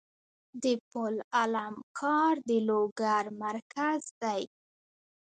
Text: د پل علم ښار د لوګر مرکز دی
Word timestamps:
د 0.63 0.65
پل 0.89 1.13
علم 1.39 1.75
ښار 1.97 2.35
د 2.49 2.51
لوګر 2.67 3.23
مرکز 3.43 4.01
دی 4.21 4.41